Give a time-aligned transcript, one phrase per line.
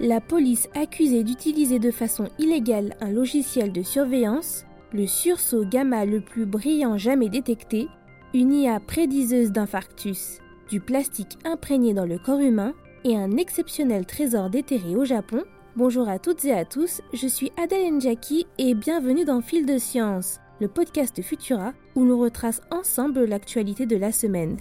[0.00, 6.20] la police accusée d'utiliser de façon illégale un logiciel de surveillance, le sursaut gamma le
[6.20, 7.88] plus brillant jamais détecté,
[8.32, 10.38] une IA prédiseuse d'infarctus,
[10.68, 12.74] du plastique imprégné dans le corps humain
[13.04, 15.42] et un exceptionnel trésor déterré au Japon.
[15.76, 19.78] Bonjour à toutes et à tous, je suis Adèle Njaki et bienvenue dans Fil de
[19.78, 24.58] Science, le podcast Futura où l'on retrace ensemble l'actualité de la semaine.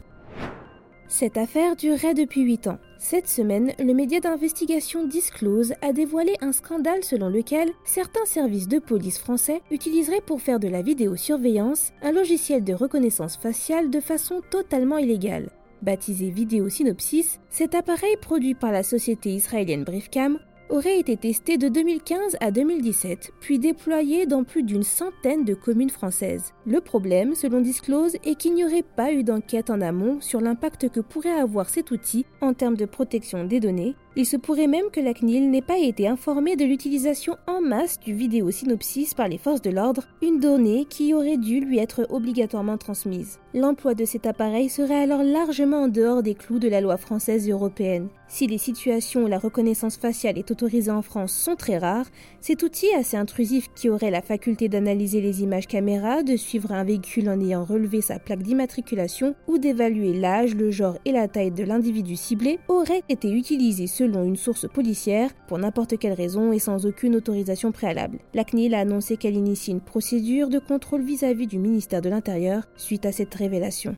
[1.09, 2.79] Cette affaire durerait depuis 8 ans.
[2.97, 8.79] Cette semaine, le média d'investigation Disclose a dévoilé un scandale selon lequel certains services de
[8.79, 14.41] police français utiliseraient pour faire de la vidéosurveillance un logiciel de reconnaissance faciale de façon
[14.51, 15.49] totalement illégale.
[15.81, 21.67] Baptisé Vidéo Synopsis, cet appareil produit par la société israélienne Briefcam aurait été testé de
[21.67, 26.53] 2015 à 2017, puis déployé dans plus d'une centaine de communes françaises.
[26.65, 30.89] Le problème, selon Disclose, est qu'il n'y aurait pas eu d'enquête en amont sur l'impact
[30.89, 33.95] que pourrait avoir cet outil en termes de protection des données.
[34.19, 37.99] Il se pourrait même que la CNIL n'ait pas été informée de l'utilisation en masse
[37.99, 42.79] du vidéo-synopsis par les forces de l'ordre, une donnée qui aurait dû lui être obligatoirement
[42.79, 43.37] transmise.
[43.53, 47.47] L'emploi de cet appareil serait alors largement en dehors des clous de la loi française
[47.47, 48.07] et européenne.
[48.27, 52.07] Si les situations où la reconnaissance faciale est autorisée en France sont très rares,
[52.41, 56.83] cet outil assez intrusif qui aurait la faculté d'analyser les images caméra, de suivre un
[56.83, 61.51] véhicule en ayant relevé sa plaque d'immatriculation ou d'évaluer l'âge, le genre et la taille
[61.51, 66.59] de l'individu ciblé aurait été utilisé selon une source policière pour n'importe quelle raison et
[66.59, 68.19] sans aucune autorisation préalable.
[68.33, 72.09] La CNIL a annoncé qu'elle initie une procédure de contrôle vis-à-vis -vis du ministère de
[72.09, 73.95] l'Intérieur suite à cette révélation.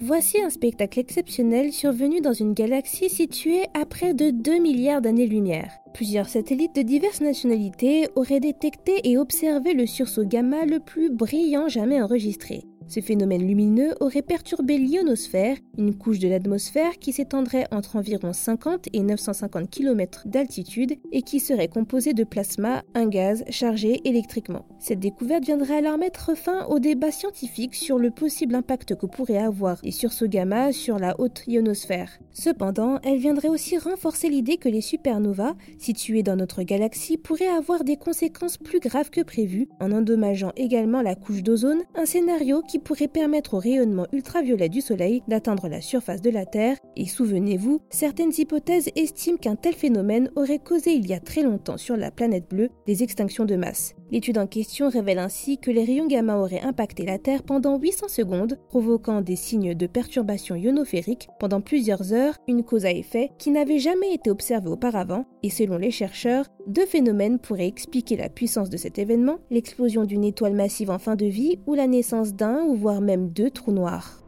[0.00, 5.72] Voici un spectacle exceptionnel survenu dans une galaxie située à près de 2 milliards d'années-lumière.
[5.92, 11.66] Plusieurs satellites de diverses nationalités auraient détecté et observé le sursaut gamma le plus brillant
[11.66, 12.62] jamais enregistré.
[12.88, 18.88] Ce phénomène lumineux aurait perturbé l'ionosphère, une couche de l'atmosphère qui s'étendrait entre environ 50
[18.94, 24.64] et 950 km d'altitude et qui serait composée de plasma, un gaz chargé électriquement.
[24.78, 29.36] Cette découverte viendrait alors mettre fin au débat scientifique sur le possible impact que pourraient
[29.36, 32.18] avoir les sursauts gamma sur la haute ionosphère.
[32.32, 37.84] Cependant, elle viendrait aussi renforcer l'idée que les supernovas, situées dans notre galaxie, pourraient avoir
[37.84, 42.77] des conséquences plus graves que prévues, en endommageant également la couche d'ozone, un scénario qui
[42.78, 47.80] pourrait permettre au rayonnement ultraviolet du Soleil d'atteindre la surface de la Terre, et souvenez-vous,
[47.90, 52.10] certaines hypothèses estiment qu'un tel phénomène aurait causé il y a très longtemps sur la
[52.10, 53.94] planète bleue des extinctions de masse.
[54.10, 58.08] L'étude en question révèle ainsi que les rayons gamma auraient impacté la Terre pendant 800
[58.08, 63.50] secondes, provoquant des signes de perturbation ionosphérique pendant plusieurs heures, une cause à effet qui
[63.50, 68.70] n'avait jamais été observée auparavant, et selon les chercheurs, deux phénomènes pourraient expliquer la puissance
[68.70, 72.62] de cet événement, l'explosion d'une étoile massive en fin de vie ou la naissance d'un
[72.62, 74.22] ou voire même deux trous noirs.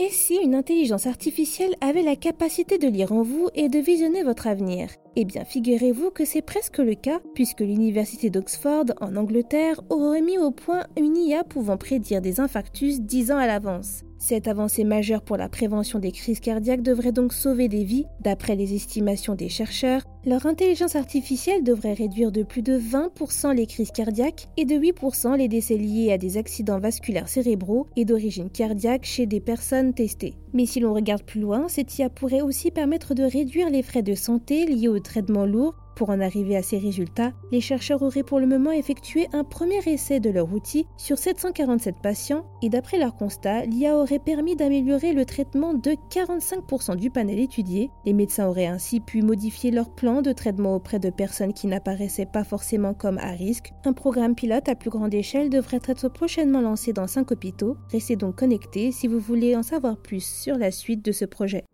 [0.00, 4.24] Et si une intelligence artificielle avait la capacité de lire en vous et de visionner
[4.24, 4.88] votre avenir?
[5.14, 10.38] Eh bien, figurez-vous que c'est presque le cas, puisque l'université d'Oxford, en Angleterre, aurait mis
[10.38, 14.04] au point une IA pouvant prédire des infarctus dix ans à l'avance.
[14.24, 18.06] Cette avancée majeure pour la prévention des crises cardiaques devrait donc sauver des vies.
[18.20, 23.66] D'après les estimations des chercheurs, leur intelligence artificielle devrait réduire de plus de 20% les
[23.66, 28.48] crises cardiaques et de 8% les décès liés à des accidents vasculaires cérébraux et d'origine
[28.48, 30.36] cardiaque chez des personnes testées.
[30.52, 34.02] Mais si l'on regarde plus loin, cette IA pourrait aussi permettre de réduire les frais
[34.02, 38.22] de santé liés aux traitements lourds pour en arriver à ces résultats, les chercheurs auraient
[38.22, 42.98] pour le moment effectué un premier essai de leur outil sur 747 patients et d'après
[42.98, 47.90] leur constat, l'IA aurait permis d'améliorer le traitement de 45% du panel étudié.
[48.04, 52.26] Les médecins auraient ainsi pu modifier leur plan de traitement auprès de personnes qui n'apparaissaient
[52.26, 53.72] pas forcément comme à risque.
[53.84, 57.76] Un programme pilote à plus grande échelle devrait être prochainement lancé dans 5 hôpitaux.
[57.90, 61.64] Restez donc connectés si vous voulez en savoir plus sur la suite de ce projet.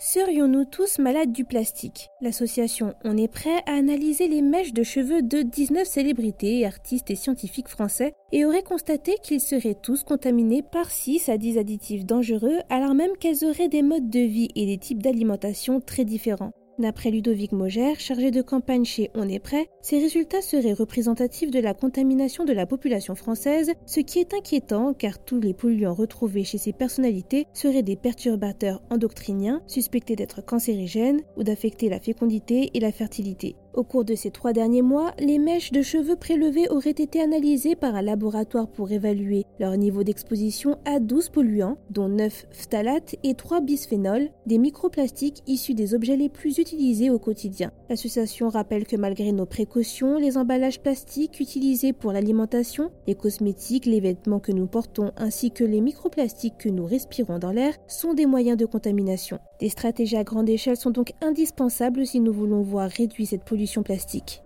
[0.00, 2.10] Serions-nous tous malades du plastique?
[2.20, 7.16] L'association On est prêt à analyser les mèches de cheveux de 19 célébrités, artistes et
[7.16, 12.58] scientifiques français et aurait constaté qu'ils seraient tous contaminés par 6 à 10 additifs dangereux
[12.70, 16.52] alors même qu'elles auraient des modes de vie et des types d'alimentation très différents.
[16.78, 21.58] D'après Ludovic Moger, chargé de campagne chez On est prêt, ces résultats seraient représentatifs de
[21.58, 26.44] la contamination de la population française, ce qui est inquiétant car tous les polluants retrouvés
[26.44, 32.80] chez ces personnalités seraient des perturbateurs endocriniens suspectés d'être cancérigènes ou d'affecter la fécondité et
[32.80, 33.56] la fertilité.
[33.74, 37.76] Au cours de ces trois derniers mois, les mèches de cheveux prélevées auraient été analysées
[37.76, 43.34] par un laboratoire pour évaluer leur niveau d'exposition à 12 polluants, dont 9 phtalates et
[43.34, 47.70] 3 bisphénols, des microplastiques issus des objets les plus utilisés au quotidien.
[47.90, 54.00] L'association rappelle que malgré nos précautions, les emballages plastiques utilisés pour l'alimentation, les cosmétiques, les
[54.00, 58.26] vêtements que nous portons ainsi que les microplastiques que nous respirons dans l'air sont des
[58.26, 59.38] moyens de contamination.
[59.60, 63.57] Des stratégies à grande échelle sont donc indispensables si nous voulons voir réduire cette pollution
[63.84, 64.42] plastique.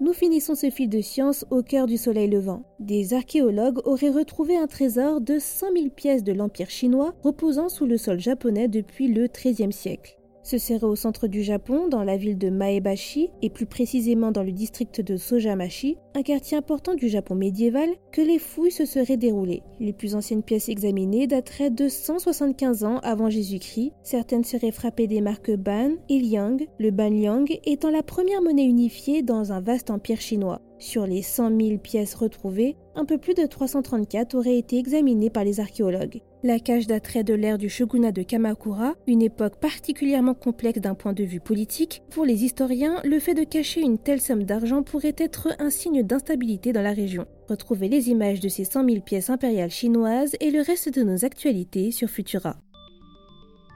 [0.00, 2.62] Nous finissons ce fil de science au cœur du soleil levant.
[2.78, 7.86] Des archéologues auraient retrouvé un trésor de 100 000 pièces de l'Empire chinois reposant sous
[7.86, 10.17] le sol japonais depuis le XIIIe siècle.
[10.48, 14.42] Ce serait au centre du Japon, dans la ville de Maebashi, et plus précisément dans
[14.42, 19.18] le district de Sojamashi, un quartier important du Japon médiéval, que les fouilles se seraient
[19.18, 19.62] déroulées.
[19.78, 23.92] Les plus anciennes pièces examinées dateraient de 175 ans avant Jésus-Christ.
[24.02, 29.20] Certaines seraient frappées des marques Ban et Liang, le Banliang étant la première monnaie unifiée
[29.20, 30.62] dans un vaste empire chinois.
[30.78, 35.42] Sur les 100 000 pièces retrouvées, un peu plus de 334 auraient été examinées par
[35.42, 36.22] les archéologues.
[36.44, 41.12] La cage d'attrait de l'ère du shogunat de Kamakura, une époque particulièrement complexe d'un point
[41.12, 45.16] de vue politique, pour les historiens, le fait de cacher une telle somme d'argent pourrait
[45.18, 47.26] être un signe d'instabilité dans la région.
[47.48, 51.24] Retrouvez les images de ces 100 000 pièces impériales chinoises et le reste de nos
[51.24, 52.56] actualités sur Futura.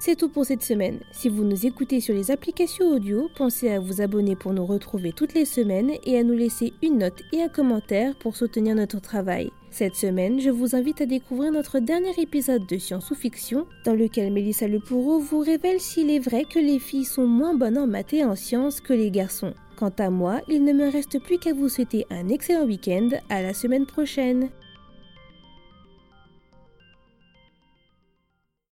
[0.04, 0.98] C'est tout pour cette semaine.
[1.12, 5.12] Si vous nous écoutez sur les applications audio, pensez à vous abonner pour nous retrouver
[5.12, 9.00] toutes les semaines et à nous laisser une note et un commentaire pour soutenir notre
[9.00, 9.52] travail.
[9.70, 13.94] Cette semaine, je vous invite à découvrir notre dernier épisode de Science ou Fiction, dans
[13.94, 17.86] lequel Mélissa Lepoureau vous révèle s'il est vrai que les filles sont moins bonnes en
[17.86, 19.54] maths et en sciences que les garçons.
[19.76, 23.10] Quant à moi, il ne me reste plus qu'à vous souhaiter un excellent week-end.
[23.28, 24.50] À la semaine prochaine.